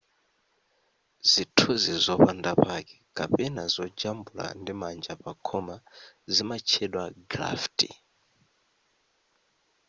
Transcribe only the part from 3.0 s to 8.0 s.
kapena zojambula ndimanja pa khoma zimatchedwa graffiti